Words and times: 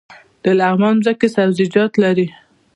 د 0.43 0.45
لغمان 0.59 0.95
ځمکې 1.05 1.27
سبزیجات 1.35 1.91
لري 2.03 2.27